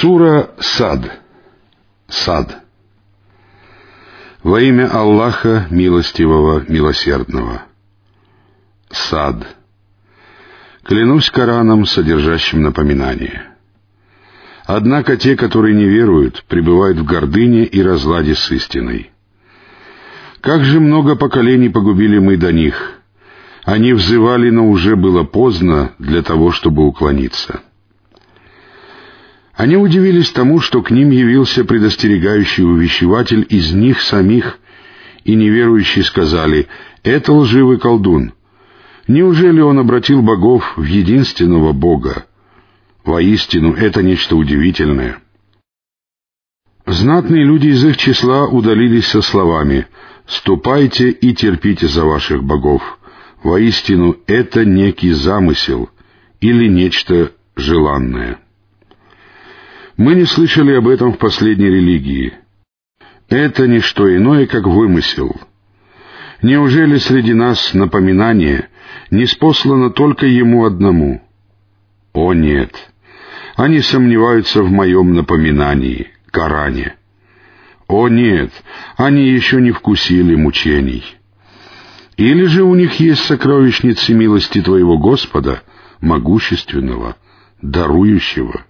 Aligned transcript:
Сура 0.00 0.48
Сад. 0.58 1.20
Сад. 2.08 2.64
Во 4.42 4.58
имя 4.58 4.88
Аллаха 4.90 5.66
Милостивого, 5.68 6.64
Милосердного. 6.66 7.64
Сад. 8.90 9.46
Клянусь 10.84 11.28
Кораном, 11.28 11.84
содержащим 11.84 12.62
напоминание. 12.62 13.42
Однако 14.64 15.18
те, 15.18 15.36
которые 15.36 15.74
не 15.74 15.84
веруют, 15.84 16.44
пребывают 16.44 16.96
в 16.96 17.04
гордыне 17.04 17.64
и 17.66 17.82
разладе 17.82 18.34
с 18.34 18.50
истиной. 18.50 19.10
Как 20.40 20.64
же 20.64 20.80
много 20.80 21.14
поколений 21.14 21.68
погубили 21.68 22.18
мы 22.18 22.38
до 22.38 22.54
них. 22.54 22.94
Они 23.66 23.92
взывали, 23.92 24.48
но 24.48 24.66
уже 24.66 24.96
было 24.96 25.24
поздно 25.24 25.92
для 25.98 26.22
того, 26.22 26.52
чтобы 26.52 26.86
уклониться. 26.86 27.60
Они 29.60 29.76
удивились 29.76 30.30
тому, 30.30 30.58
что 30.60 30.80
к 30.80 30.90
ним 30.90 31.10
явился 31.10 31.66
предостерегающий 31.66 32.64
увещеватель 32.64 33.44
из 33.46 33.74
них 33.74 34.00
самих, 34.00 34.58
и 35.24 35.34
неверующие 35.34 36.02
сказали, 36.02 36.66
«Это 37.02 37.34
лживый 37.34 37.78
колдун. 37.78 38.32
Неужели 39.06 39.60
он 39.60 39.78
обратил 39.78 40.22
богов 40.22 40.78
в 40.78 40.84
единственного 40.84 41.74
Бога? 41.74 42.24
Воистину, 43.04 43.74
это 43.74 44.02
нечто 44.02 44.34
удивительное». 44.34 45.18
Знатные 46.86 47.44
люди 47.44 47.66
из 47.66 47.84
их 47.84 47.98
числа 47.98 48.46
удалились 48.46 49.08
со 49.08 49.20
словами 49.20 49.86
«Ступайте 50.26 51.10
и 51.10 51.34
терпите 51.34 51.86
за 51.86 52.06
ваших 52.06 52.42
богов. 52.42 52.98
Воистину, 53.42 54.16
это 54.26 54.64
некий 54.64 55.12
замысел 55.12 55.90
или 56.40 56.66
нечто 56.66 57.32
желанное». 57.56 58.38
Мы 60.00 60.14
не 60.14 60.24
слышали 60.24 60.72
об 60.72 60.88
этом 60.88 61.12
в 61.12 61.18
последней 61.18 61.68
религии. 61.68 62.32
Это 63.28 63.66
не 63.66 63.80
что 63.80 64.08
иное, 64.16 64.46
как 64.46 64.66
вымысел. 64.66 65.38
Неужели 66.40 66.96
среди 66.96 67.34
нас 67.34 67.74
напоминание 67.74 68.70
не 69.10 69.26
спослано 69.26 69.90
только 69.90 70.24
ему 70.24 70.64
одному? 70.64 71.20
О 72.14 72.32
нет! 72.32 72.74
Они 73.56 73.82
сомневаются 73.82 74.62
в 74.62 74.70
моем 74.70 75.12
напоминании, 75.12 76.08
Коране. 76.30 76.94
О 77.86 78.08
нет! 78.08 78.52
Они 78.96 79.28
еще 79.28 79.60
не 79.60 79.70
вкусили 79.70 80.34
мучений. 80.34 81.04
Или 82.16 82.46
же 82.46 82.62
у 82.62 82.74
них 82.74 82.94
есть 83.00 83.26
сокровищницы 83.26 84.14
милости 84.14 84.62
Твоего 84.62 84.96
Господа, 84.96 85.62
могущественного, 86.00 87.16
дарующего— 87.60 88.64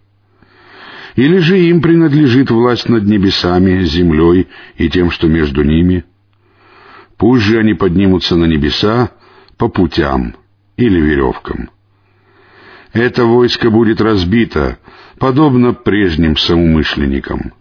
или 1.17 1.39
же 1.39 1.59
им 1.59 1.81
принадлежит 1.81 2.51
власть 2.51 2.89
над 2.89 3.05
небесами, 3.05 3.83
землей 3.83 4.49
и 4.77 4.89
тем, 4.89 5.11
что 5.11 5.29
между 5.29 5.63
ними? 5.63 6.05
Пусть 7.17 7.45
же 7.45 7.59
они 7.59 7.75
поднимутся 7.75 8.37
на 8.37 8.45
небеса 8.45 9.11
по 9.57 9.69
путям 9.69 10.35
или 10.77 11.01
веревкам. 11.01 11.71
Это 12.93 13.25
войско 13.25 13.71
будет 13.71 14.01
разбито, 14.01 14.79
подобно 15.19 15.75
прежним 15.75 16.37
соумышленникам. 16.37 17.53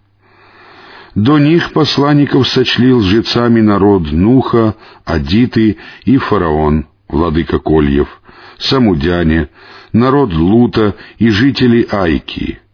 До 1.15 1.37
них 1.37 1.73
посланников 1.73 2.47
сочли 2.47 2.93
лжецами 2.93 3.61
народ 3.61 4.11
Нуха, 4.11 4.75
Адиты 5.05 5.77
и 6.05 6.17
Фараон, 6.17 6.87
владыка 7.09 7.59
Кольев, 7.59 8.21
Самудяне, 8.57 9.49
народ 9.91 10.33
Лута 10.33 10.95
и 11.17 11.29
жители 11.29 11.87
Айки— 11.91 12.59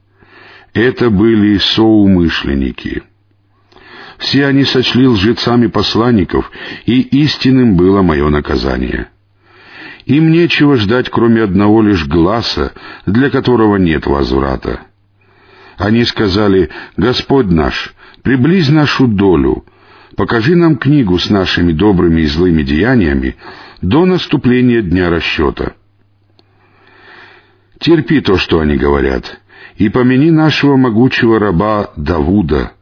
это 0.76 1.10
были 1.10 1.58
соумышленники. 1.58 3.02
Все 4.18 4.46
они 4.46 4.66
сочли 4.66 5.08
лжецами 5.08 5.68
посланников, 5.68 6.52
и 6.86 7.02
истинным 7.02 7.76
было 7.76 8.02
мое 8.02 8.30
наказание. 8.30 9.10
Им 10.06 10.32
нечего 10.32 10.76
ждать, 10.76 11.10
кроме 11.10 11.44
одного 11.44 11.82
лишь 11.82 12.06
глаза, 12.06 12.74
для 13.06 13.30
которого 13.30 13.78
нет 13.78 14.06
возврата. 14.06 14.82
Они 15.78 16.04
сказали, 16.04 16.70
«Господь 16.98 17.48
наш, 17.48 17.94
приблизь 18.22 18.70
нашу 18.70 19.08
долю, 19.08 19.66
покажи 20.18 20.56
нам 20.56 20.76
книгу 20.76 21.18
с 21.18 21.30
нашими 21.30 21.72
добрыми 21.72 22.22
и 22.22 22.28
злыми 22.28 22.64
деяниями 22.64 23.38
до 23.82 24.06
наступления 24.06 24.82
дня 24.82 25.10
расчета». 25.10 25.74
Терпи 27.80 28.22
то, 28.22 28.38
что 28.38 28.60
они 28.60 28.78
говорят, 28.78 29.40
и 29.78 29.90
помяни 29.90 30.32
нашего 30.32 30.76
могучего 30.78 31.40
раба 31.40 31.92
Давуда. 31.96 32.74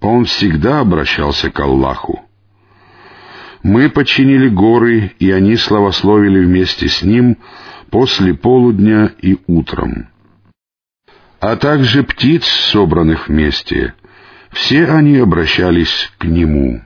Он 0.00 0.24
всегда 0.24 0.80
обращался 0.80 1.50
к 1.50 1.58
Аллаху. 1.60 2.20
Мы 3.62 3.88
подчинили 3.90 4.48
горы, 4.48 5.12
и 5.18 5.30
они 5.30 5.56
славословили 5.56 6.44
вместе 6.44 6.88
с 6.88 7.02
ним 7.02 7.38
после 7.90 8.34
полудня 8.34 9.12
и 9.20 9.38
утром. 9.46 10.08
А 11.40 11.56
также 11.56 12.02
птиц, 12.02 12.44
собранных 12.44 13.28
вместе, 13.28 13.94
все 14.50 14.86
они 14.86 15.16
обращались 15.18 16.12
к 16.18 16.24
нему. 16.24 16.82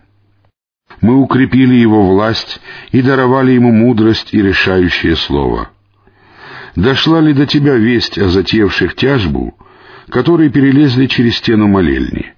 Мы 1.01 1.17
укрепили 1.17 1.75
его 1.75 2.07
власть 2.07 2.61
и 2.93 3.03
даровали 3.03 3.53
ему 3.53 3.73
мудрость 3.73 4.33
и 4.33 4.43
решающее 4.43 5.17
слово— 5.17 5.71
дошла 6.77 7.21
ли 7.21 7.33
до 7.33 7.47
тебя 7.47 7.77
весть 7.77 8.19
о 8.19 8.29
затевших 8.29 8.95
тяжбу, 8.95 9.55
которые 10.09 10.51
перелезли 10.51 11.07
через 11.07 11.37
стену 11.37 11.69
молельни? 11.69 12.35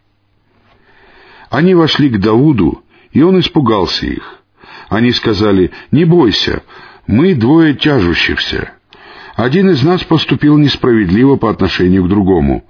Они 1.50 1.74
вошли 1.74 2.08
к 2.08 2.18
Дауду, 2.18 2.82
и 3.12 3.22
он 3.22 3.38
испугался 3.38 4.06
их. 4.06 4.38
Они 4.88 5.12
сказали, 5.12 5.70
«Не 5.90 6.04
бойся, 6.04 6.62
мы 7.06 7.34
двое 7.34 7.74
тяжущихся. 7.74 8.72
Один 9.34 9.70
из 9.70 9.82
нас 9.82 10.04
поступил 10.04 10.58
несправедливо 10.58 11.36
по 11.36 11.50
отношению 11.50 12.04
к 12.04 12.08
другому. 12.08 12.64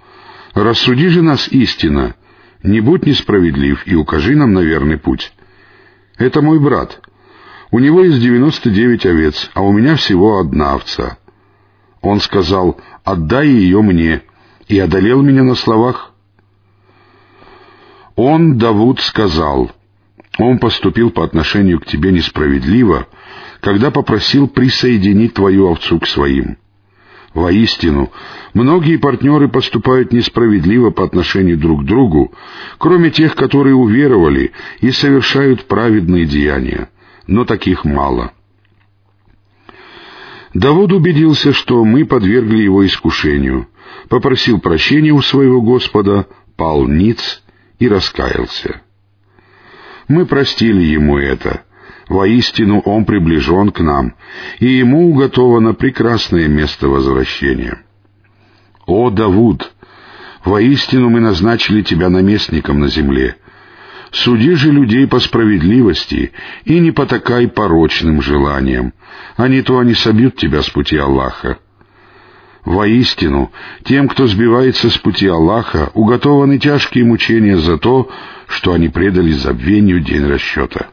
Рассуди 0.55 1.09
же 1.09 1.23
нас 1.23 1.49
истина, 1.49 2.15
не 2.63 2.81
будь 2.81 3.07
несправедлив 3.07 3.83
и 3.87 3.95
укажи 3.95 4.37
нам 4.37 4.53
на 4.53 4.61
верный 4.61 4.99
путь. 4.99 5.33
Это 6.19 6.41
мой 6.43 6.61
брат. 6.61 7.01
У 7.71 7.79
него 7.79 8.05
есть 8.05 8.21
девяносто 8.21 8.71
девять 8.71 9.07
овец, 9.07 9.51
а 9.55 9.63
у 9.63 9.73
меня 9.73 9.97
всего 9.97 10.39
одна 10.39 10.75
овца. 10.75 11.19
Он 12.03 12.21
сказал, 12.21 12.79
«Отдай 13.05 13.49
ее 13.49 13.81
мне», 13.81 14.23
и 14.69 14.79
одолел 14.79 15.23
меня 15.23 15.45
на 15.45 15.55
словах. 15.55 16.13
Он, 18.17 18.59
Давуд, 18.59 19.01
сказал, 19.01 19.71
«Он 20.39 20.59
поступил 20.59 21.11
по 21.11 21.25
отношению 21.25 21.81
к 21.81 21.87
тебе 21.87 22.13
несправедливо, 22.13 23.07
когда 23.61 23.91
попросил 23.91 24.49
присоединить 24.49 25.35
твою 25.35 25.69
овцу 25.69 25.99
к 26.01 26.07
своим». 26.07 26.59
Воистину, 27.35 28.13
многие 28.53 28.99
партнеры 28.99 29.49
поступают 29.49 30.13
несправедливо 30.13 30.91
по 30.91 31.05
отношению 31.05 31.57
друг 31.57 31.83
к 31.83 31.87
другу, 31.87 32.31
кроме 32.77 33.11
тех, 33.11 33.35
которые 33.37 33.75
уверовали 33.75 34.53
и 34.81 34.91
совершают 34.91 35.65
праведные 35.65 36.27
деяния, 36.27 36.91
но 37.27 37.47
таких 37.47 37.87
мало. 37.87 38.33
Давуд 40.55 40.93
убедился, 40.93 41.53
что 41.53 41.85
мы 41.85 42.05
подвергли 42.05 42.63
его 42.63 42.85
искушению, 42.85 43.69
попросил 44.09 44.61
прощения 44.61 45.13
у 45.13 45.23
своего 45.23 45.63
Господа, 45.63 46.27
пал 46.57 46.87
ниц 46.87 47.43
и 47.79 47.89
раскаялся. 47.89 48.83
Мы 50.09 50.27
простили 50.27 50.83
ему 50.83 51.17
это. 51.17 51.65
Воистину 52.09 52.81
он 52.81 53.07
приближен 53.07 53.71
к 53.71 53.81
нам, 53.81 54.15
и 54.59 54.67
ему 54.67 55.11
уготовано 55.11 55.73
прекрасное 55.73 56.49
место 56.49 56.89
возвращения. 56.89 57.83
О, 58.87 59.09
Давуд! 59.11 59.73
Воистину 60.45 61.09
мы 61.09 61.21
назначили 61.21 61.83
тебя 61.83 62.11
наместником 62.11 62.81
на 62.81 62.89
земле, 62.89 63.37
Суди 64.13 64.55
же 64.55 64.71
людей 64.71 65.07
по 65.07 65.21
справедливости 65.21 66.33
и 66.67 66.79
не 66.81 66.91
потакай 66.93 67.49
порочным 67.49 68.21
желаниям, 68.21 68.93
а 69.37 69.49
не 69.49 69.63
то 69.63 69.79
они 69.79 69.95
собьют 69.95 70.37
тебя 70.37 70.61
с 70.61 70.69
пути 70.69 70.99
Аллаха. 70.99 71.59
Воистину, 72.67 73.51
тем, 73.85 74.09
кто 74.09 74.27
сбивается 74.27 74.91
с 74.91 74.99
пути 74.99 75.27
Аллаха, 75.27 75.91
уготованы 75.95 76.59
тяжкие 76.59 77.07
мучения 77.07 77.57
за 77.57 77.79
то, 77.79 78.11
что 78.49 78.75
они 78.75 78.91
предали 78.91 79.33
забвению 79.33 80.01
день 80.01 80.27
расчета. 80.27 80.91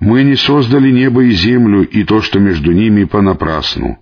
Мы 0.00 0.24
не 0.24 0.34
создали 0.34 0.90
небо 0.90 1.22
и 1.22 1.30
землю 1.30 1.88
и 1.88 2.02
то, 2.02 2.20
что 2.20 2.40
между 2.40 2.72
ними, 2.72 3.04
понапрасну. 3.04 3.98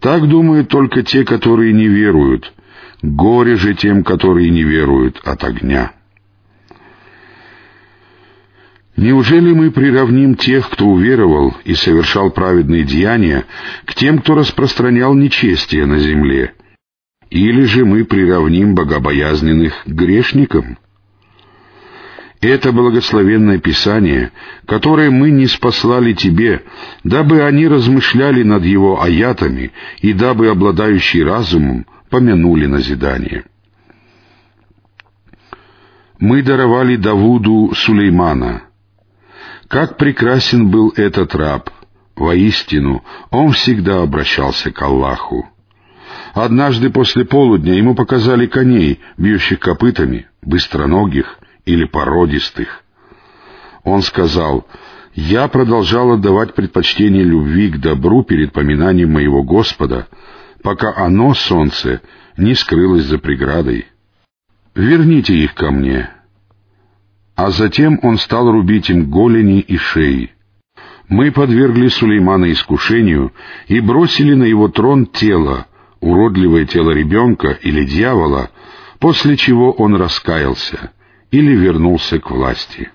Так 0.00 0.26
думают 0.26 0.70
только 0.70 1.02
те, 1.02 1.24
которые 1.24 1.74
не 1.74 1.88
веруют. 1.88 2.54
Горе 3.02 3.56
же 3.56 3.74
тем, 3.74 4.02
которые 4.02 4.48
не 4.48 4.62
веруют 4.62 5.20
от 5.24 5.44
огня. 5.44 5.92
Неужели 9.00 9.54
мы 9.54 9.70
приравним 9.70 10.34
тех, 10.34 10.68
кто 10.68 10.84
уверовал 10.84 11.56
и 11.64 11.72
совершал 11.72 12.30
праведные 12.30 12.84
деяния, 12.84 13.46
к 13.86 13.94
тем, 13.94 14.18
кто 14.18 14.34
распространял 14.34 15.14
нечестие 15.14 15.86
на 15.86 15.98
земле? 16.00 16.52
Или 17.30 17.62
же 17.62 17.86
мы 17.86 18.04
приравним 18.04 18.74
богобоязненных 18.74 19.84
к 19.86 19.88
грешникам? 19.88 20.76
Это 22.42 22.72
благословенное 22.72 23.56
Писание, 23.56 24.32
которое 24.66 25.08
мы 25.08 25.30
не 25.30 25.46
спаслали 25.46 26.12
тебе, 26.12 26.62
дабы 27.02 27.40
они 27.40 27.68
размышляли 27.68 28.42
над 28.42 28.66
его 28.66 29.02
аятами 29.02 29.72
и 30.02 30.12
дабы 30.12 30.48
обладающие 30.48 31.24
разумом 31.24 31.86
помянули 32.10 32.66
назидание. 32.66 33.44
Мы 36.18 36.42
даровали 36.42 36.96
Давуду 36.96 37.72
Сулеймана. 37.74 38.64
Как 39.70 39.98
прекрасен 39.98 40.68
был 40.68 40.92
этот 40.96 41.32
раб! 41.36 41.70
Воистину, 42.16 43.04
он 43.30 43.52
всегда 43.52 44.02
обращался 44.02 44.72
к 44.72 44.82
Аллаху. 44.82 45.48
Однажды 46.34 46.90
после 46.90 47.24
полудня 47.24 47.74
ему 47.74 47.94
показали 47.94 48.46
коней, 48.46 48.98
бьющих 49.16 49.60
копытами, 49.60 50.26
быстроногих 50.42 51.38
или 51.66 51.84
породистых. 51.84 52.82
Он 53.84 54.02
сказал, 54.02 54.66
«Я 55.14 55.46
продолжал 55.46 56.14
отдавать 56.14 56.52
предпочтение 56.54 57.22
любви 57.22 57.70
к 57.70 57.78
добру 57.78 58.24
перед 58.24 58.52
поминанием 58.52 59.12
моего 59.12 59.44
Господа, 59.44 60.08
пока 60.64 60.92
оно, 60.96 61.32
солнце, 61.32 62.02
не 62.36 62.54
скрылось 62.54 63.04
за 63.04 63.18
преградой. 63.18 63.86
Верните 64.74 65.32
их 65.32 65.54
ко 65.54 65.70
мне». 65.70 66.10
А 67.40 67.50
затем 67.52 67.98
он 68.02 68.18
стал 68.18 68.52
рубить 68.52 68.90
им 68.90 69.10
голени 69.10 69.60
и 69.60 69.78
шеи. 69.78 70.30
Мы 71.08 71.32
подвергли 71.32 71.88
Сулеймана 71.88 72.52
искушению 72.52 73.32
и 73.66 73.80
бросили 73.80 74.34
на 74.34 74.44
его 74.44 74.68
трон 74.68 75.06
тело, 75.06 75.66
уродливое 76.00 76.66
тело 76.66 76.90
ребенка 76.90 77.58
или 77.62 77.86
дьявола, 77.86 78.50
после 78.98 79.38
чего 79.38 79.72
он 79.72 79.94
раскаялся 79.94 80.92
или 81.30 81.56
вернулся 81.56 82.18
к 82.18 82.30
власти. 82.30 82.90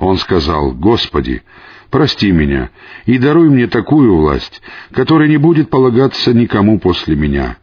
Он 0.00 0.16
сказал, 0.16 0.72
«Господи, 0.72 1.44
прости 1.88 2.32
меня 2.32 2.70
и 3.06 3.16
даруй 3.16 3.48
мне 3.48 3.68
такую 3.68 4.16
власть, 4.16 4.60
которая 4.90 5.28
не 5.28 5.36
будет 5.36 5.70
полагаться 5.70 6.34
никому 6.34 6.80
после 6.80 7.14
меня. 7.14 7.58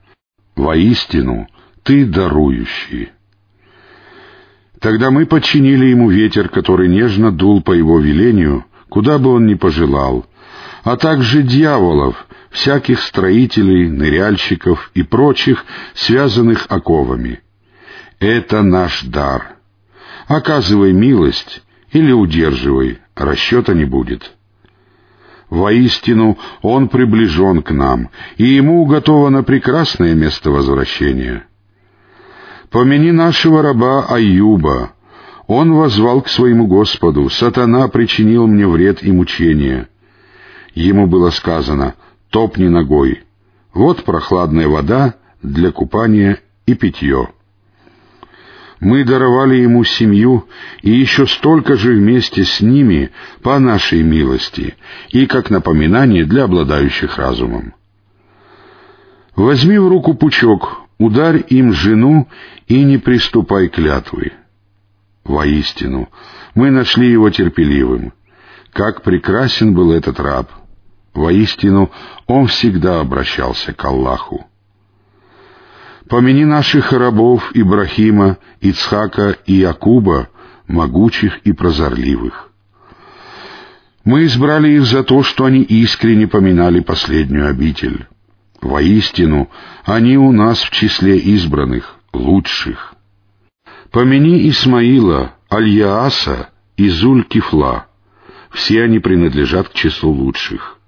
Воистину, 0.55 1.49
Ты 1.83 2.05
дарующий». 2.05 3.09
Тогда 4.79 5.09
мы 5.09 5.25
подчинили 5.25 5.87
ему 5.87 6.09
ветер, 6.09 6.49
который 6.49 6.87
нежно 6.87 7.31
дул 7.31 7.61
по 7.61 7.71
его 7.71 7.99
велению, 7.99 8.65
куда 8.89 9.17
бы 9.17 9.31
он 9.31 9.47
ни 9.47 9.55
пожелал, 9.55 10.25
а 10.83 10.97
также 10.97 11.41
дьяволов, 11.41 12.27
всяких 12.51 13.01
строителей, 13.01 13.89
ныряльщиков 13.89 14.91
и 14.93 15.03
прочих, 15.03 15.65
связанных 15.95 16.65
оковами. 16.69 17.41
Это 18.19 18.61
наш 18.61 19.03
дар. 19.03 19.55
Оказывай 20.27 20.93
милость 20.93 21.63
или 21.91 22.11
удерживай, 22.11 22.99
расчета 23.15 23.73
не 23.73 23.85
будет. 23.85 24.31
Воистину, 25.49 26.37
Он 26.61 26.89
приближен 26.89 27.63
к 27.63 27.71
нам, 27.71 28.09
и 28.37 28.45
Ему 28.45 28.81
уготовано 28.81 29.43
прекрасное 29.43 30.13
место 30.13 30.51
возвращения. 30.51 31.47
Помяни 32.69 33.11
нашего 33.11 33.61
раба 33.61 34.05
Аюба. 34.07 34.91
Он 35.47 35.73
возвал 35.73 36.21
к 36.21 36.27
своему 36.27 36.67
Господу, 36.67 37.29
«Сатана 37.29 37.87
причинил 37.87 38.47
мне 38.47 38.67
вред 38.67 39.01
и 39.03 39.11
мучение». 39.11 39.87
Ему 40.73 41.07
было 41.07 41.29
сказано— 41.29 41.95
топни 42.29 42.67
ногой. 42.67 43.23
Вот 43.73 44.03
прохладная 44.03 44.67
вода 44.67 45.15
для 45.41 45.71
купания 45.71 46.39
и 46.65 46.75
питье. 46.75 47.29
Мы 48.79 49.03
даровали 49.03 49.55
ему 49.55 49.83
семью 49.83 50.47
и 50.83 50.91
еще 50.91 51.25
столько 51.25 51.77
же 51.77 51.93
вместе 51.93 52.43
с 52.43 52.61
ними 52.61 53.11
по 53.41 53.57
нашей 53.57 54.03
милости 54.03 54.75
и 55.09 55.25
как 55.25 55.49
напоминание 55.49 56.25
для 56.25 56.43
обладающих 56.43 57.17
разумом. 57.17 57.73
Возьми 59.35 59.79
в 59.79 59.87
руку 59.87 60.13
пучок, 60.13 60.86
ударь 60.97 61.43
им 61.49 61.73
жену 61.73 62.27
и 62.67 62.83
не 62.83 62.97
приступай 62.97 63.67
клятвы. 63.67 64.33
Воистину, 65.23 66.09
мы 66.55 66.71
нашли 66.71 67.11
его 67.11 67.29
терпеливым. 67.29 68.13
Как 68.71 69.01
прекрасен 69.01 69.73
был 69.73 69.91
этот 69.91 70.19
раб— 70.19 70.51
Воистину, 71.17 71.91
он 72.27 72.45
всегда 72.45 72.99
обращался 72.99 73.73
к 73.73 73.83
Аллаху. 73.83 74.45
Помяни 76.07 76.45
наших 76.45 76.93
рабов 76.93 77.51
Ибрахима, 77.55 78.37
Ицхака 78.61 79.35
и 79.47 79.55
Якуба, 79.55 80.29
могучих 80.67 81.39
и 81.39 81.53
прозорливых. 81.53 82.51
Мы 84.03 84.25
избрали 84.25 84.73
их 84.73 84.85
за 84.85 85.03
то, 85.03 85.23
что 85.23 85.45
они 85.45 85.63
искренне 85.63 86.27
поминали 86.27 86.81
последнюю 86.81 87.49
обитель. 87.49 88.05
Воистину, 88.67 89.49
они 89.85 90.17
у 90.17 90.31
нас 90.31 90.61
в 90.61 90.71
числе 90.71 91.17
избранных, 91.17 91.95
лучших. 92.11 92.95
Помяни 93.91 94.49
Исмаила, 94.49 95.35
Аль-Яаса 95.49 96.49
и 96.75 96.89
Зуль-Кифла. 96.89 97.85
Все 98.51 98.83
они 98.83 98.99
принадлежат 98.99 99.69
к 99.69 99.73
числу 99.73 100.11
лучших. 100.11 100.79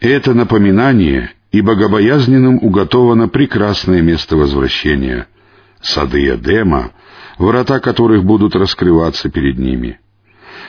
Это 0.00 0.34
напоминание, 0.34 1.30
и 1.52 1.60
богобоязненным 1.60 2.58
уготовано 2.60 3.28
прекрасное 3.28 4.02
место 4.02 4.36
возвращения— 4.36 5.28
сады 5.80 6.34
Эдема, 6.34 6.90
врата 7.38 7.78
которых 7.78 8.24
будут 8.24 8.56
раскрываться 8.56 9.30
перед 9.30 9.58
ними. 9.58 10.00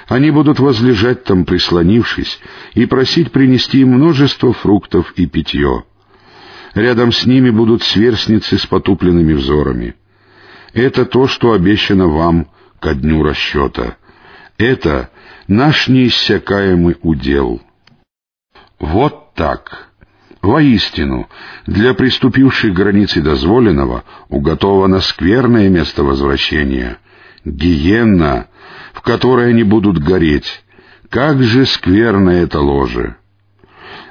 Они 0.08 0.32
будут 0.32 0.60
возлежать 0.60 1.24
там, 1.26 1.46
прислонившись, 1.46 2.40
и 2.74 2.86
просить 2.86 3.32
принести 3.32 3.82
им 3.82 3.94
множество 3.94 4.54
фруктов 4.54 5.12
и 5.18 5.26
питье. 5.26 5.84
Рядом 6.74 7.12
с 7.12 7.26
ними 7.26 7.50
будут 7.50 7.84
сверстницы 7.84 8.58
с 8.58 8.66
потупленными 8.66 9.34
взорами. 9.34 9.96
Это 10.74 11.06
то, 11.06 11.28
что 11.28 11.54
обещано 11.54 12.08
вам 12.08 12.48
ко 12.80 12.94
дню 12.94 13.24
расчета. 13.24 13.98
Это 14.58 15.10
наш 15.48 15.88
неиссякаемый 15.88 16.98
удел». 17.02 17.62
Вот 18.80 19.34
так. 19.34 19.90
Воистину, 20.42 21.28
для 21.66 21.94
приступивших 21.94 22.74
границы 22.74 23.22
дозволенного 23.22 24.04
уготовано 24.30 25.02
скверное 25.02 25.68
место 25.68 26.04
возвращения, 26.04 27.00
гиенна, 27.52 28.48
в 28.94 29.02
которой 29.02 29.50
они 29.50 29.64
будут 29.64 30.00
гореть. 30.00 30.64
Как 31.10 31.42
же 31.42 31.66
скверно 31.66 32.32
это 32.32 32.60
ложе! 32.60 33.16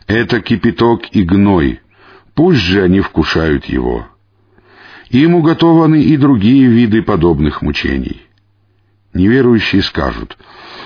Это 0.06 0.40
кипяток 0.40 1.02
и 1.12 1.22
гной, 1.22 1.80
пусть 2.34 2.60
же 2.60 2.82
они 2.82 3.00
вкушают 3.00 3.66
его. 3.66 4.06
Им 5.10 5.34
уготованы 5.34 6.02
и 6.02 6.16
другие 6.16 6.66
виды 6.66 7.02
подобных 7.02 7.62
мучений. 7.62 8.22
Неверующие 9.12 9.82
скажут, 9.82 10.36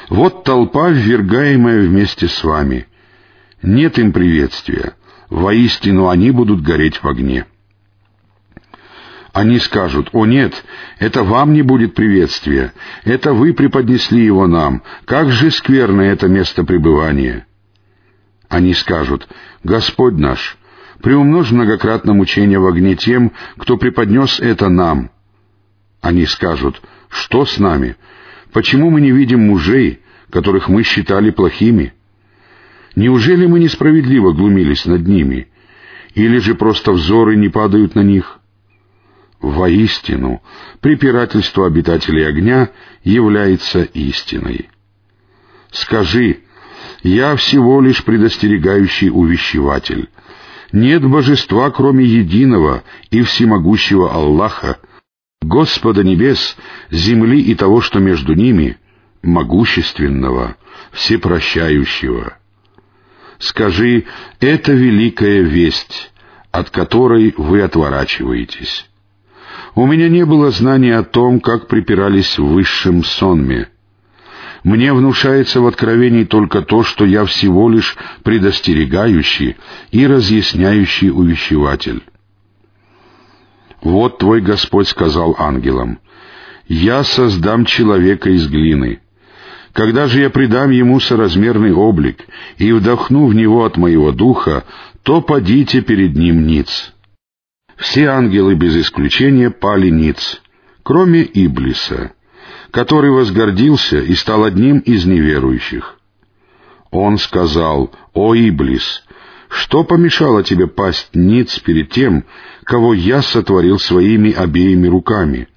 «Вот 0.09 0.45
толпа, 0.45 0.90
ввергаемая 0.90 1.83
вместе 1.83 2.28
с 2.28 2.45
вами, 2.45 2.87
нет 3.62 3.99
им 3.99 4.12
приветствия. 4.12 4.95
Воистину 5.28 6.09
они 6.09 6.30
будут 6.30 6.62
гореть 6.62 7.02
в 7.02 7.09
огне. 7.09 7.47
Они 9.33 9.59
скажут, 9.61 10.11
«О 10.13 10.27
нет, 10.27 10.65
это 10.99 11.23
вам 11.23 11.53
не 11.53 11.63
будет 11.63 11.95
приветствия, 11.95 12.73
это 13.05 13.33
вы 13.33 13.53
преподнесли 13.53 14.25
его 14.25 14.47
нам, 14.49 14.83
как 15.05 15.31
же 15.31 15.51
скверно 15.51 16.03
это 16.03 16.27
место 16.27 16.65
пребывания!» 16.65 17.47
Они 18.49 18.75
скажут, 18.75 19.29
«Господь 19.63 20.15
наш, 20.15 20.59
приумножь 21.01 21.53
многократно 21.53 22.13
мучение 22.13 22.59
в 22.59 22.67
огне 22.67 22.97
тем, 22.97 23.33
кто 23.57 23.77
преподнес 23.77 24.41
это 24.41 24.69
нам». 24.69 25.11
Они 26.01 26.27
скажут, 26.27 26.83
«Что 27.09 27.45
с 27.45 27.59
нами? 27.59 27.97
Почему 28.53 28.91
мы 28.91 29.01
не 29.01 29.13
видим 29.13 29.47
мужей, 29.47 30.01
которых 30.31 30.69
мы 30.69 30.83
считали 30.83 31.31
плохими?» 31.31 31.95
Неужели 32.97 33.47
мы 33.47 33.61
несправедливо 33.61 34.33
глумились 34.33 34.85
над 34.85 35.07
ними? 35.07 35.47
Или 36.15 36.39
же 36.39 36.57
просто 36.57 36.91
взоры 36.91 37.37
не 37.37 37.49
падают 37.49 37.95
на 37.95 38.01
них? 38.01 38.39
Воистину, 39.40 40.42
препирательство 40.80 41.66
обитателей 41.66 42.28
огня 42.28 42.70
является 43.02 43.82
истиной. 43.82 44.68
Скажи, 45.70 46.40
я 47.02 47.37
всего 47.37 47.80
лишь 47.80 48.04
предостерегающий 48.04 49.11
увещеватель. 49.11 50.11
Нет 50.73 51.02
божества, 51.04 51.70
кроме 51.70 52.04
единого 52.04 52.85
и 53.11 53.23
всемогущего 53.23 54.12
Аллаха, 54.12 54.78
Господа 55.40 56.04
небес, 56.04 56.56
земли 56.90 57.40
и 57.40 57.54
того, 57.54 57.80
что 57.80 57.99
между 57.99 58.35
ними, 58.35 58.76
могущественного, 59.23 60.56
всепрощающего. 60.92 62.37
Скажи, 63.38 64.04
это 64.38 64.73
великая 64.73 65.40
весть, 65.40 66.12
от 66.52 66.68
которой 66.68 67.32
вы 67.38 67.62
отворачиваетесь. 67.62 68.89
У 69.75 69.87
меня 69.87 70.09
не 70.09 70.25
было 70.25 70.50
знания 70.50 70.97
о 70.99 71.04
том, 71.04 71.40
как 71.40 71.69
припирались 71.69 72.38
в 72.38 72.45
высшем 72.45 73.04
сонме. 73.04 73.69
Мне 74.62 74.92
внушается 74.92 75.61
в 75.61 75.66
откровении 75.66 76.25
только 76.25 76.62
то, 76.62 76.83
что 76.83 77.04
я 77.04 77.25
всего 77.25 77.71
лишь 77.71 77.97
предостерегающий 78.23 79.57
и 79.90 80.07
разъясняющий 80.07 81.11
увещеватель. 81.11 82.02
Вот 83.83 84.19
твой 84.19 84.42
Господь 84.42 84.88
сказал 84.88 85.35
ангелам, 85.38 85.99
«Я 86.69 87.02
создам 87.02 87.64
человека 87.64 88.30
из 88.30 88.47
глины. 88.49 89.00
Когда 89.73 90.07
же 90.09 90.21
я 90.21 90.30
придам 90.30 90.71
ему 90.71 91.00
соразмерный 91.00 91.73
облик 91.73 92.26
и 92.59 92.73
вдохну 92.73 93.26
в 93.26 93.35
него 93.35 93.64
от 93.64 93.76
моего 93.76 94.12
духа, 94.12 94.64
то 95.02 95.23
подите 95.23 95.80
перед 95.80 96.16
ним 96.16 96.47
ниц». 96.47 96.92
Все 97.81 98.09
ангелы 98.09 98.57
без 98.57 98.77
исключения 98.77 99.51
пали 99.51 99.89
ниц, 99.89 100.43
кроме 100.83 101.23
Иблиса, 101.23 102.13
который 102.71 103.11
возгордился 103.11 104.01
и 104.01 104.15
стал 104.15 104.45
одним 104.45 104.81
из 104.81 105.07
неверующих. 105.07 105.99
Он 106.91 107.17
сказал, 107.17 107.91
«О, 108.13 108.37
Иблис, 108.37 109.03
что 109.49 109.83
помешало 109.83 110.45
тебе 110.45 110.67
пасть 110.67 111.15
ниц 111.15 111.59
перед 111.61 111.91
тем, 111.91 112.27
кого 112.65 112.93
я 112.93 113.23
сотворил 113.23 113.79
своими 113.79 114.31
обеими 114.31 114.87
руками? 114.87 115.49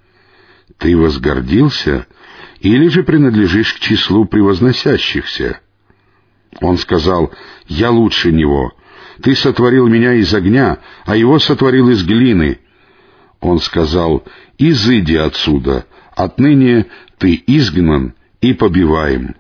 Ты 0.77 0.96
возгордился 0.96 2.08
или 2.62 2.88
же 2.88 3.03
принадлежишь 3.03 3.74
к 3.74 3.80
числу 3.80 4.24
превозносящихся?» 4.24 5.60
Он 6.62 6.77
сказал, 6.77 7.34
«Я 7.68 7.92
лучше 7.92 8.32
него. 8.32 8.72
Ты 9.22 9.36
сотворил 9.36 9.88
меня 9.88 10.13
из 10.13 10.34
огня, 10.34 10.79
а 11.05 11.15
его 11.15 11.39
сотворил 11.39 11.89
из 11.89 12.03
глины». 12.03 12.60
Он 13.39 13.60
сказал, 13.60 14.24
«Изыди 14.58 15.15
отсюда, 15.15 15.86
отныне 16.15 16.88
ты 17.17 17.43
изгнан 17.46 18.13
и 18.41 18.53
побиваем» 18.53 19.36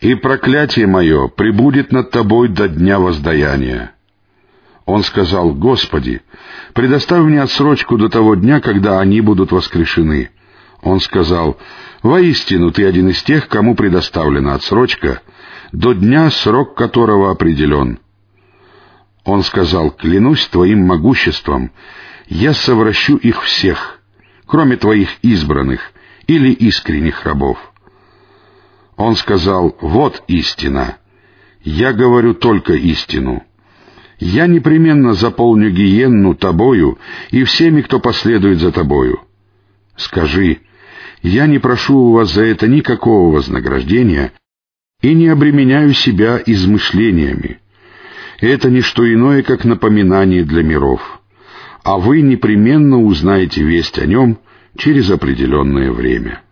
и 0.00 0.14
проклятие 0.14 0.86
мое 0.86 1.28
прибудет 1.28 1.92
над 1.92 2.10
тобой 2.10 2.48
до 2.48 2.68
дня 2.68 2.98
воздаяния». 2.98 3.92
Он 4.86 5.04
сказал, 5.04 5.52
«Господи, 5.52 6.22
предоставь 6.74 7.22
мне 7.22 7.42
отсрочку 7.42 7.96
до 7.96 8.08
того 8.08 8.34
дня, 8.34 8.60
когда 8.60 8.98
они 8.98 9.20
будут 9.20 9.52
воскрешены». 9.52 10.30
Он 10.82 10.98
сказал, 10.98 11.58
«Воистину 12.02 12.72
ты 12.72 12.86
один 12.86 13.10
из 13.10 13.22
тех, 13.22 13.46
кому 13.46 13.76
предоставлена 13.76 14.54
отсрочка, 14.54 15.20
до 15.70 15.92
дня, 15.92 16.30
срок 16.30 16.74
которого 16.74 17.30
определен». 17.30 18.00
Он 19.24 19.42
сказал, 19.42 19.90
«Клянусь 19.90 20.46
твоим 20.46 20.86
могуществом, 20.86 21.72
я 22.28 22.54
совращу 22.54 23.16
их 23.16 23.42
всех, 23.42 24.00
кроме 24.46 24.76
твоих 24.76 25.08
избранных 25.22 25.92
или 26.26 26.50
искренних 26.52 27.24
рабов». 27.24 27.58
Он 28.96 29.16
сказал, 29.16 29.76
«Вот 29.80 30.22
истина. 30.28 30.98
Я 31.62 31.92
говорю 31.92 32.34
только 32.34 32.74
истину. 32.74 33.42
Я 34.18 34.46
непременно 34.46 35.14
заполню 35.14 35.70
гиенну 35.70 36.34
тобою 36.34 36.98
и 37.30 37.44
всеми, 37.44 37.80
кто 37.80 38.00
последует 38.00 38.58
за 38.58 38.70
тобою. 38.70 39.20
Скажи, 39.96 40.60
я 41.22 41.46
не 41.46 41.58
прошу 41.58 41.96
у 41.96 42.12
вас 42.12 42.32
за 42.32 42.44
это 42.44 42.66
никакого 42.66 43.34
вознаграждения 43.34 44.32
и 45.00 45.14
не 45.14 45.28
обременяю 45.28 45.94
себя 45.94 46.40
измышлениями. 46.44 47.60
Это 48.40 48.70
не 48.70 48.80
что 48.80 49.10
иное, 49.12 49.42
как 49.42 49.64
напоминание 49.64 50.44
для 50.44 50.62
миров, 50.62 51.20
а 51.84 51.98
вы 51.98 52.22
непременно 52.22 52.98
узнаете 52.98 53.62
весть 53.62 53.98
о 53.98 54.06
нем 54.06 54.38
через 54.76 55.10
определенное 55.10 55.92
время». 55.92 56.42